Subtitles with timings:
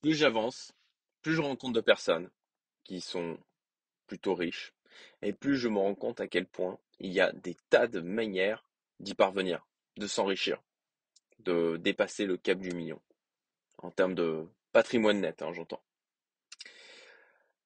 [0.00, 0.72] plus j'avance,
[1.22, 2.30] plus je rencontre de personnes
[2.84, 3.38] qui sont
[4.06, 4.72] plutôt riches,
[5.22, 8.00] et plus je me rends compte à quel point il y a des tas de
[8.00, 8.64] manières
[8.98, 9.66] d'y parvenir,
[9.96, 10.62] de s'enrichir,
[11.40, 13.00] de dépasser le cap du million,
[13.78, 15.82] en termes de patrimoine net, hein, j'entends.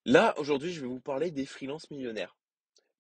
[0.04, 2.36] Là, aujourd'hui, je vais vous parler des freelances millionnaires.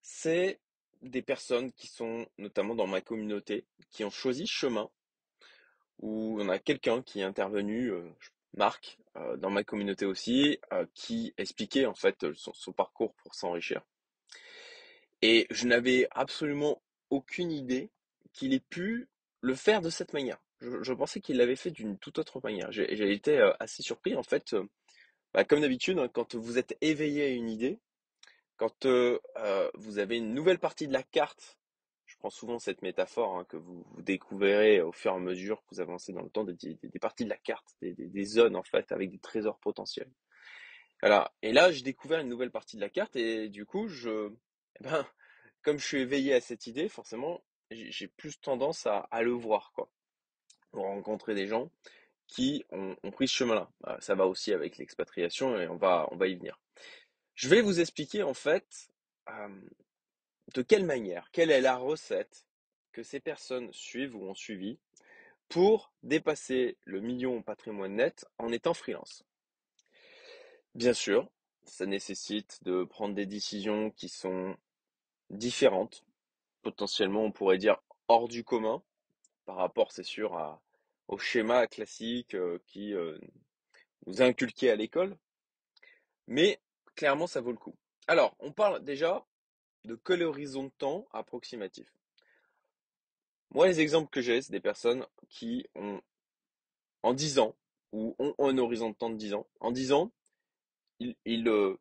[0.00, 0.58] C'est
[1.02, 4.90] des personnes qui sont notamment dans ma communauté, qui ont choisi chemin,
[5.98, 8.10] où on a quelqu'un qui est intervenu, euh,
[8.56, 13.82] Marc, euh, dans ma communauté aussi, euh, qui expliquait en fait son, parcours pour s'enrichir.
[15.22, 17.90] Et je n'avais absolument aucune idée
[18.32, 19.08] qu'il ait pu
[19.40, 20.38] le faire de cette manière.
[20.60, 22.72] Je, pensais qu'il l'avait fait d'une toute autre manière.
[22.72, 24.56] J'ai été assez surpris en fait.
[25.34, 27.80] Bah, comme d'habitude, hein, quand vous êtes éveillé à une idée,
[28.56, 28.86] quand
[29.74, 31.58] vous avez une nouvelle partie de la carte
[32.30, 36.12] souvent cette métaphore hein, que vous, découvrirez au fur et à mesure que vous avancez
[36.12, 39.58] dans le temps, des, parties de la carte, des, zones en fait, avec des trésors
[39.58, 40.10] potentiels.
[41.00, 41.32] Voilà.
[41.42, 44.30] Et là, j'ai découvert une nouvelle partie de la carte et du coup, je,
[44.80, 45.06] eh ben,
[45.62, 49.90] comme je suis éveillé à cette idée, forcément, j'ai plus tendance à, le voir, quoi.
[50.70, 51.70] Pour rencontrer des gens
[52.26, 53.70] qui ont, pris ce chemin-là.
[53.80, 56.58] Bah, ça va aussi avec l'expatriation et on va, on va y venir.
[57.34, 58.88] Je vais vous expliquer en fait
[60.52, 62.46] de quelle manière, quelle est la recette
[62.92, 64.78] que ces personnes suivent ou ont suivi
[65.48, 69.24] pour dépasser le million patrimoine net en étant freelance?
[70.74, 71.30] Bien sûr,
[71.64, 74.56] ça nécessite de prendre des décisions qui sont
[75.30, 76.04] différentes,
[76.62, 78.82] potentiellement on pourrait dire hors du commun,
[79.44, 80.60] par rapport, c'est sûr,
[81.08, 83.18] au schéma classique euh, qui euh,
[84.06, 85.16] nous a inculqué à l'école,
[86.26, 86.60] mais
[86.94, 87.76] clairement ça vaut le coup.
[88.06, 89.26] Alors, on parle déjà
[89.84, 91.86] de quel horizon de temps approximatif
[93.50, 96.00] Moi, les exemples que j'ai, c'est des personnes qui ont,
[97.02, 97.54] en 10 ans,
[97.92, 100.10] ou ont un horizon de temps de 10 ans, en 10 ans,
[101.00, 101.78] ils, ils, euh,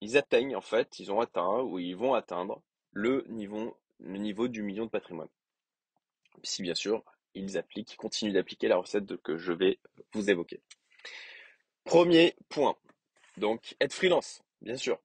[0.00, 2.62] ils atteignent, en fait, ils ont atteint, ou ils vont atteindre
[2.92, 5.28] le niveau, du million de patrimoine.
[6.42, 7.04] Si bien sûr,
[7.34, 9.78] ils appliquent, continuent d'appliquer la recette que je vais
[10.12, 10.60] vous évoquer.
[11.84, 12.76] Premier point.
[13.36, 14.98] Donc, être freelance, bien sûr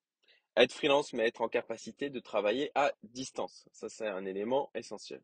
[0.56, 3.66] être freelance, mais être en capacité de travailler à distance.
[3.72, 5.22] Ça, c'est un élément essentiel.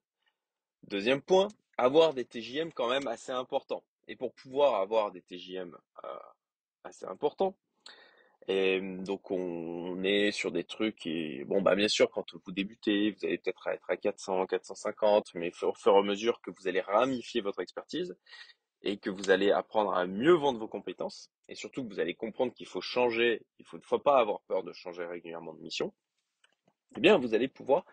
[0.84, 3.84] Deuxième point, avoir des TJM quand même assez importants.
[4.08, 6.08] Et pour pouvoir avoir des TJM euh,
[6.84, 7.56] assez importants,
[8.50, 13.26] donc on est sur des trucs et bon bah bien sûr quand vous débutez, vous
[13.26, 16.82] allez peut-être être à 400, 450, mais au fur et à mesure que vous allez
[16.82, 18.18] ramifier votre expertise,
[18.82, 22.16] et que vous allez apprendre à mieux vendre vos compétences et surtout que vous allez
[22.16, 25.94] comprendre qu'il faut changer, il ne faut, pas avoir peur de changer régulièrement de mission,
[26.96, 27.86] eh bien vous allez pouvoir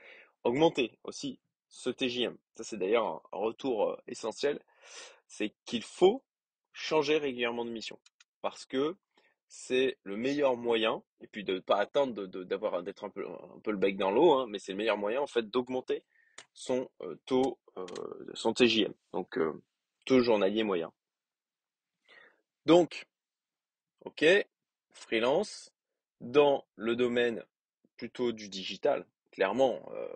[0.44, 2.36] augmenter aussi ce TJM.
[2.54, 4.60] Ça c'est d'ailleurs un retour euh, essentiel,
[5.26, 6.22] c'est qu'il faut
[6.72, 7.98] changer régulièrement de mission
[8.42, 8.96] parce que
[9.48, 13.60] c'est le meilleur moyen, et puis de ne pas attendre d'avoir d'être un peu, un
[13.60, 16.02] peu le bec dans l'eau, hein, mais c'est le meilleur moyen en fait d'augmenter
[16.52, 17.86] son euh, taux, euh,
[18.34, 18.92] son TJM.
[19.12, 19.38] Donc
[20.06, 20.92] taux journalier moyen.
[22.64, 23.06] Donc,
[24.04, 24.24] ok,
[24.90, 25.70] freelance,
[26.20, 27.44] dans le domaine
[27.96, 30.08] plutôt du digital, clairement, euh,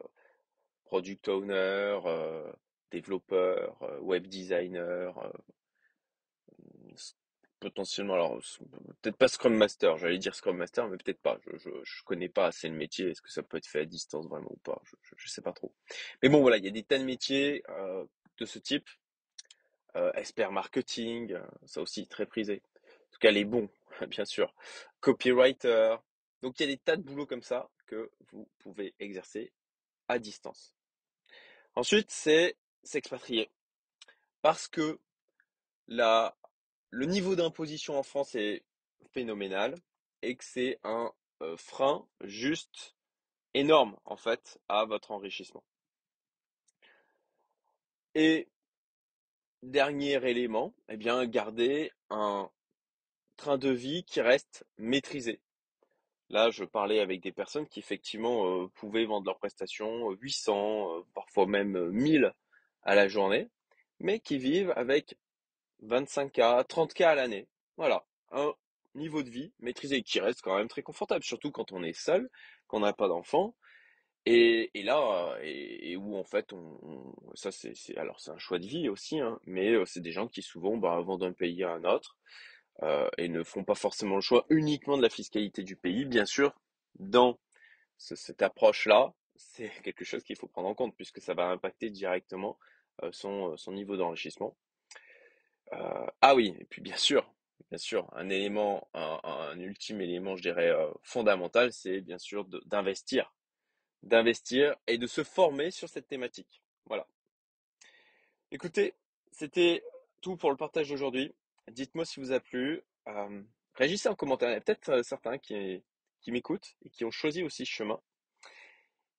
[0.85, 2.53] product owner, euh,
[2.91, 5.15] développeur, euh, web designer,
[7.61, 8.41] potentiellement, alors
[9.03, 11.39] peut-être pas Scrum Master, j'allais dire Scrum Master, mais peut-être pas.
[11.47, 13.11] Je, connais pas assez le métier.
[13.11, 15.53] Est-ce que ça peut être fait à distance vraiment ou pas je, je, sais pas
[15.53, 15.73] trop.
[16.23, 17.63] Mais bon, voilà, il y a des tas de métiers
[18.39, 18.89] de ce type
[20.15, 22.63] expert marketing, euh, ça aussi très prisé.
[22.75, 23.69] En tout cas, les bons,
[24.09, 24.55] bien sûr.
[25.01, 25.97] Copywriter.
[26.43, 29.53] Donc, il y a des tas de boulots comme ça que vous pouvez exercer
[30.09, 30.75] à distance.
[31.75, 33.51] Ensuite, c'est s'expatrier.
[34.43, 34.99] Parce que
[35.87, 36.37] la,
[36.91, 38.65] le niveau d'imposition en France est
[39.13, 39.75] phénoménal
[40.23, 41.13] et que c'est un
[41.43, 42.95] euh, frein juste
[43.55, 45.65] énorme en fait à votre enrichissement.
[48.15, 48.49] Et
[49.63, 52.51] Dernier élément, eh bien, garder un
[53.37, 55.41] train de vie qui reste maîtrisé.
[56.31, 61.03] Là, je parlais avec des personnes qui effectivement euh, pouvaient vendre leurs prestations 800, euh,
[61.15, 62.33] parfois même 1000
[62.85, 63.51] à la journée,
[63.99, 65.19] mais qui vivent avec
[65.83, 67.47] 25K, 30K à l'année.
[67.77, 68.55] Voilà, un
[68.95, 72.31] niveau de vie maîtrisé qui reste quand même très confortable, surtout quand on est seul,
[72.67, 73.55] qu'on n'a pas d'enfants
[74.27, 78.89] et, là, et, où en fait, on, ça c'est, alors c'est un choix de vie
[78.89, 82.17] aussi, hein, mais c'est des gens qui souvent bah, vont d'un pays à un autre
[83.19, 86.05] et ne font pas forcément le choix uniquement de la fiscalité du pays.
[86.07, 86.55] Bien sûr,
[86.99, 87.39] dans
[87.99, 92.59] cette approche-là, c'est quelque chose qu'il faut prendre en compte puisque ça va impacter directement
[93.13, 94.57] son, niveau d'enrichissement.
[95.73, 97.33] ah oui, et puis bien sûr,
[97.71, 100.73] bien sûr, un élément, un, ultime élément, je dirais,
[101.03, 103.33] fondamental, c'est bien sûr d'investir.
[104.03, 106.63] D'investir et de se former sur cette thématique.
[106.87, 107.07] Voilà.
[108.51, 108.95] Écoutez,
[109.31, 109.85] c'était
[110.21, 111.35] tout pour le partage d'aujourd'hui.
[111.71, 112.83] Dites-moi si vous a plu.
[113.09, 113.43] Euh,
[113.75, 114.51] réagissez en commentaire.
[114.51, 115.83] Il y a peut-être euh, certains qui,
[116.29, 118.01] m'écoutent et qui ont choisi aussi ce chemin.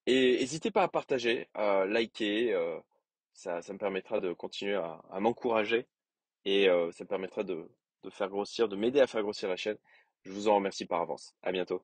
[0.08, 2.54] Et n'hésitez pas à partager, à liker.
[2.54, 2.80] euh,
[3.34, 5.88] ça, me permettra de continuer à, à m'encourager
[6.46, 7.70] et euh, ça me permettra de,
[8.04, 9.78] de faire grossir, de m'aider à faire grossir la chaîne.
[10.24, 11.34] Je vous en remercie par avance.
[11.42, 11.84] À bientôt.